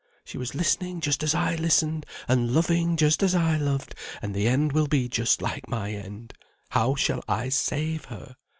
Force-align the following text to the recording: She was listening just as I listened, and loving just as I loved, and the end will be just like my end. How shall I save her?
She 0.23 0.39
was 0.39 0.55
listening 0.55 0.99
just 0.99 1.21
as 1.21 1.35
I 1.35 1.53
listened, 1.55 2.07
and 2.27 2.55
loving 2.55 2.97
just 2.97 3.21
as 3.21 3.35
I 3.35 3.57
loved, 3.57 3.93
and 4.19 4.33
the 4.33 4.47
end 4.47 4.71
will 4.71 4.87
be 4.87 5.07
just 5.07 5.43
like 5.43 5.67
my 5.67 5.91
end. 5.91 6.33
How 6.69 6.95
shall 6.95 7.21
I 7.27 7.49
save 7.49 8.05
her? 8.05 8.35